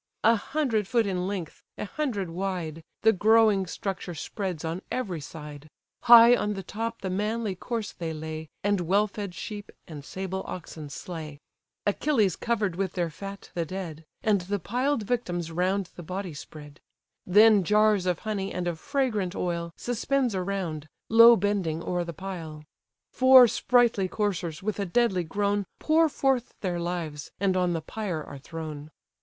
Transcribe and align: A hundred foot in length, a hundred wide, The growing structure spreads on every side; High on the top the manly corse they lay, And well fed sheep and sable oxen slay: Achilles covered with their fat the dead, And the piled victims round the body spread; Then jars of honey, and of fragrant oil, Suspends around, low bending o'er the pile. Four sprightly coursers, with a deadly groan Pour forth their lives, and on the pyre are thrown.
A 0.23 0.35
hundred 0.35 0.87
foot 0.87 1.05
in 1.05 1.27
length, 1.27 1.63
a 1.77 1.85
hundred 1.85 2.31
wide, 2.31 2.81
The 3.03 3.13
growing 3.13 3.67
structure 3.67 4.15
spreads 4.15 4.65
on 4.65 4.81
every 4.91 5.21
side; 5.21 5.67
High 6.05 6.35
on 6.35 6.55
the 6.55 6.63
top 6.63 7.01
the 7.03 7.09
manly 7.11 7.53
corse 7.53 7.91
they 7.91 8.11
lay, 8.11 8.49
And 8.63 8.81
well 8.81 9.05
fed 9.05 9.35
sheep 9.35 9.71
and 9.87 10.03
sable 10.03 10.43
oxen 10.47 10.89
slay: 10.89 11.37
Achilles 11.85 12.35
covered 12.35 12.77
with 12.77 12.93
their 12.93 13.11
fat 13.11 13.51
the 13.53 13.63
dead, 13.63 14.03
And 14.23 14.41
the 14.41 14.57
piled 14.57 15.03
victims 15.03 15.51
round 15.51 15.91
the 15.95 16.01
body 16.01 16.33
spread; 16.33 16.79
Then 17.27 17.63
jars 17.63 18.07
of 18.07 18.17
honey, 18.25 18.51
and 18.51 18.67
of 18.67 18.79
fragrant 18.79 19.35
oil, 19.35 19.71
Suspends 19.77 20.33
around, 20.33 20.87
low 21.09 21.35
bending 21.35 21.83
o'er 21.83 22.03
the 22.03 22.11
pile. 22.11 22.63
Four 23.11 23.47
sprightly 23.47 24.07
coursers, 24.07 24.63
with 24.63 24.79
a 24.79 24.85
deadly 24.87 25.23
groan 25.25 25.67
Pour 25.77 26.09
forth 26.09 26.55
their 26.61 26.79
lives, 26.79 27.29
and 27.39 27.55
on 27.55 27.73
the 27.73 27.81
pyre 27.81 28.23
are 28.23 28.39
thrown. 28.39 28.89